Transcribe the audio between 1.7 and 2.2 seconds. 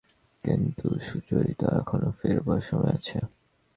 এখনো